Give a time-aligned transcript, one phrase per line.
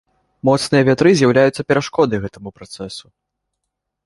[0.47, 3.05] Моцныя вятры з'яўляюцца перашкодай гэтаму працэсу.